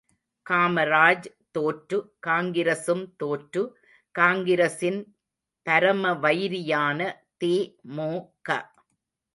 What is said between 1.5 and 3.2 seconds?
தோற்று, காங்கிரசும்